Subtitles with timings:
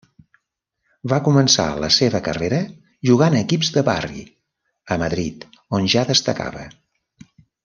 [1.11, 2.61] Va començar la seva carrera
[3.09, 4.25] jugant a equips de barri
[4.97, 5.47] a Madrid
[5.81, 6.67] on ja destacava.